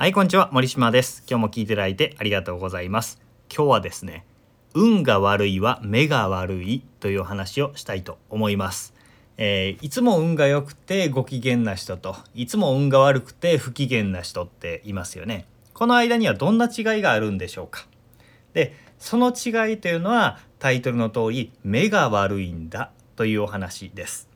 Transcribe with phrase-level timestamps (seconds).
[0.00, 0.48] はい、こんにちは。
[0.52, 1.24] 森島です。
[1.28, 3.20] 今日も聞いていただいてありがとうございます。
[3.52, 4.24] 今日はですね、
[4.72, 8.94] 運が悪いは目が悪いというお話をしたいと思います。
[9.38, 15.46] えーいつも運が良くてご機嫌な人といつも運が悪くて不機嫌な人っていますよね。
[15.74, 17.88] この間にはどんな違いがあるんでしょうか。
[18.52, 24.27] でその違いというのはタイトルの通り目が悪いんだというお話です。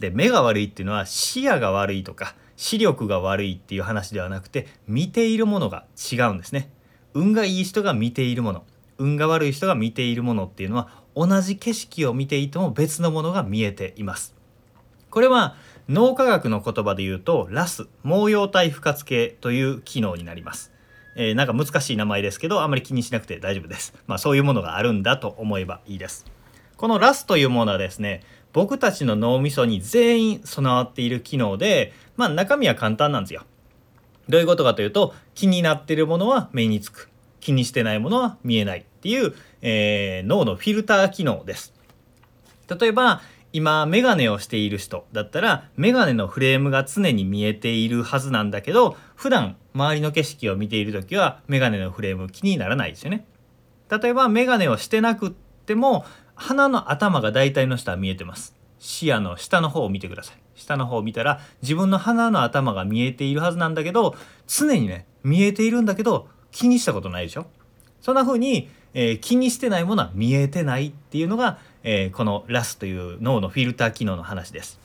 [0.00, 6.70] で目が悪いっていうのは視野が悪いとか視力が悪いっていう話ではなくて見ているものが違うんですね。
[7.14, 8.64] 運がいい人が見ているもの
[8.98, 14.34] 運が悪い人が見ているものっていうのは同じ景色を見ていても別のものが見えています。
[15.10, 15.56] これは
[15.88, 20.72] 脳科学の言葉で言うとラス毛様体不活系という機能になります。
[21.16, 23.94] えーなんか難しい名前ですけどあまり気にしなくて大丈夫です。
[24.06, 26.26] まあそういうものがあるんだと思えばいいです。
[26.76, 33.42] このラスというものはですね僕たちの脳みそに全員備わっている機能でまあ中身は簡単なんですよ。
[34.28, 37.08] どういうことかというと気になっているものは目につく
[37.40, 41.72] 気にしてないものは見えないっていう、えー脳のフィルター機能です。
[42.68, 43.22] 例えば
[43.52, 53.26] 今メガネをしている人だったらメガネのフレームが常に見えているはずなんだけど普段周りの景色を見ている時はメガネのフレーム気にならないですよね。
[53.90, 55.30] 例えばメガネをしてなくっ
[55.64, 56.04] ても
[56.38, 58.54] 鼻の頭が大体の人は見えてます。
[58.78, 60.36] 視野の下の方を見てください。
[60.54, 64.14] 下の方を見たら自分の鼻の頭が見えているはずなんだけど
[64.46, 67.46] 常にね見えているんだけど気にしたことないでしょ？
[68.00, 74.80] そんな風に、えー気にしてないものは見えてないっていうのが、えーこのラスという脳のフィルター機能の話です。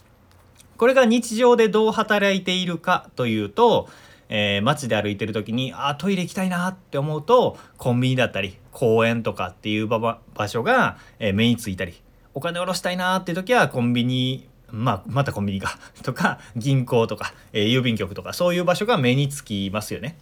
[0.78, 3.88] これが日常でどう働いているかというと、
[4.36, 11.94] えー街で歩いてる時にあトイレ行きたいなって思うとコンビニだったり公園とかっていう場所が、えー目についたり
[12.34, 20.17] お金下ろしたいなっていう時はコンビニまあ、またコンビニか とか銀行とか、えー郵便局とかそういう場所が目につきますよね。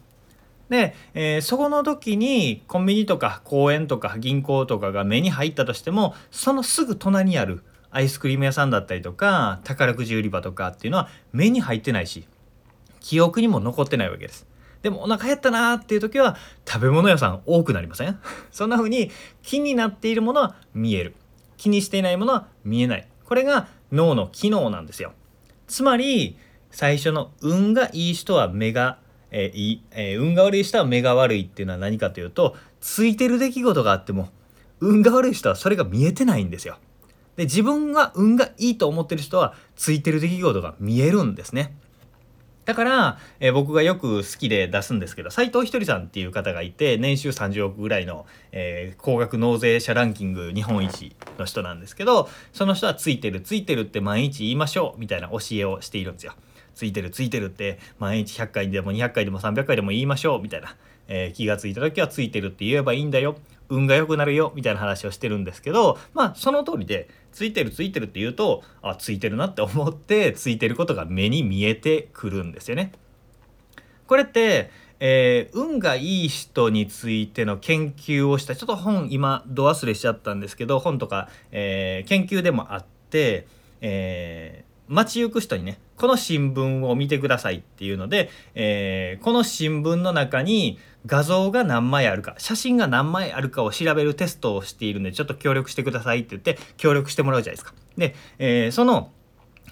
[0.70, 12.25] で、えーそこの時にコンビニとか公園とか銀行とかが目に入ったとしてもそのすぐ隣にあるアイスクリーム屋さんだったりとか宝くじ売り場とかっていうのは目に入ってないし
[13.01, 14.47] 記憶にも残ってないわけです。
[14.81, 18.17] でもお腹減ったなーっていう時は食べ物屋さん多くなりません？
[18.51, 19.12] そんな風に
[19.44, 21.16] 気になっているものは見える。
[21.57, 23.07] 気にしていないものは見えない。
[23.25, 25.13] これが脳の機能なんですよ。
[25.67, 26.38] つまり
[26.72, 28.97] 最初の運がいい人は目が、
[29.29, 34.29] えーいい、えー運が悪い人は目が悪いっていうのは何かというとついてる出来事があっても
[34.79, 36.78] 運が悪い人はそれが見えてないんですよ。
[37.38, 41.75] で自分が運がいいと思ってる人はついてる出来事が見えるんですね。
[42.66, 56.34] だから、えー僕がよく好きで出すんですけど斉藤ひとりさんっていう方がいて年収30億ぐらいの、えー高額納税者ランキング日本一の人なんですけどその人は「ついてるついてる」って毎日言いましょうみたいな教えをしているんですよ。
[56.74, 60.76] ついてるついてるって毎日100回でも200回でも300回でも言いましょうみたいな、
[61.08, 63.36] えー気がついた時はついてるって言えばいいんだよ
[63.72, 72.92] 運が良くなるよみたいな話をしてるんですけどまあその通りでついてるついてるって言うとあついてるなって思ってついてることが目に見えてくるんですよね。
[74.08, 83.48] これって、えー運がいい人についての研究をしたちょっと本今ど忘れしちゃったんですけど本とか、えー研究でもあって、
[83.80, 97.74] えー街行く人にねこの新聞を見てくださいっていうので、えーこの新聞の中に画像が何枚あるか写真が何枚あるかを調べるテストをしているんでちょっと協力してくださいって言って協力してもらうじゃないですか。
[97.97, 99.12] で、えーその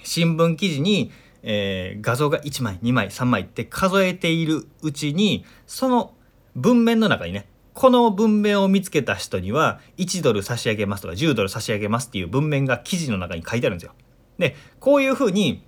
[0.04, 1.12] 新聞記事に、
[1.44, 6.14] えー画像が1枚2枚3枚って数えているうちにその
[6.56, 13.94] 文面の中にねこの文面を見つけた人には1ドル差し上げますとか10ドル差し上げますっていう文面が記事の中に書いてあるんですよ。
[14.40, 15.64] でこういうふうに、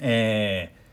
[0.00, 0.84] えー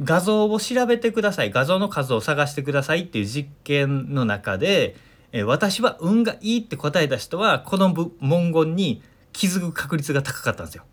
[0.00, 4.94] 画像を調べてください画像の数を探してくださいっていう実験の中で、
[5.32, 10.84] えー私は運がいいって答えた人はこの文言に気づく確率が高かったんですよ。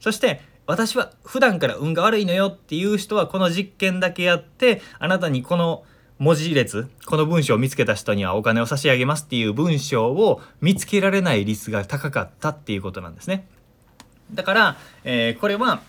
[0.00, 5.84] そして私は普段から運が悪いのよっていう人はこの実験だけやってあなたにこの
[6.18, 13.46] 文字列この文章を見つけた人にはお金を差し上げますっていう文章を見つけられない率が高かったっていうことなんですね。
[14.32, 15.82] だから、えーこれは、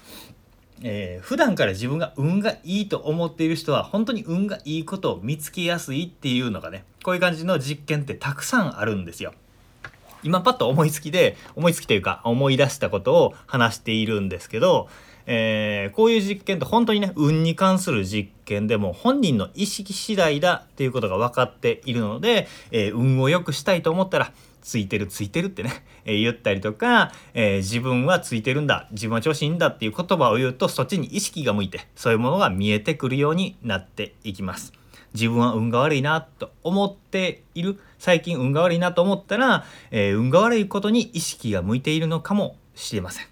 [0.83, 9.33] えー普段から自分が運がいいと思っている人は本当に運がいいことを見つけやすいっていうのがねこういう感じの実験ってたくさんあるんですよ。
[10.23, 14.89] 今パッと思いつきで思いつきというか思い出したことを話しているんですけど、
[15.25, 24.31] えーこういう実験って本当にね運に関する実験でも本人の意識次第だっていうことが分かっているので、えー運を良くしたいと思ったら
[24.67, 25.71] ついてるついてるってね、
[26.03, 34.73] えー言ったりとか、えー自分はついてるんだ自分は調子いいんだっていう言葉を言うとそっちに意識が向いてそういうものが見えてくるようになっていきます。
[35.13, 43.25] 自分は運が悪いなと思っている最近運が悪いなと思ったら、えー、運が悪いことに意識が向いているのかもしれません。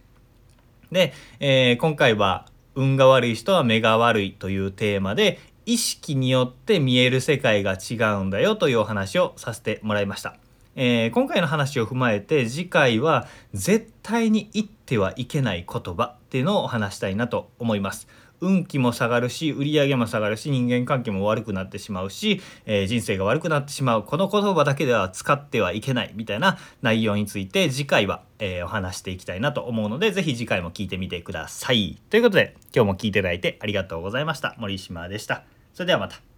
[0.89, 2.45] で、えー、今回は
[2.75, 10.37] 運が悪い人は目が悪いというテーマで意識によって見える世界が違うんだよというお話をさせてもらいました。
[10.75, 18.07] えー、今回の話を踏まえて次回は絶対に言ってはいけない言葉っていうのを話したいなと思います。
[18.41, 31.97] 運気も下がるし売り上げも下がるし人間関係も悪くなってしまうし、えー、人生が悪くなってしまうこの言葉だけでは使ってはいけないみたいな内容について次回は、えー、お話していきたいなと思うので是非次回も聞いてみてください。
[32.09, 34.55] ということで今日も聞いていただいてありがとうございました。
[34.57, 35.43] 森島でした。
[35.73, 36.34] それではまた。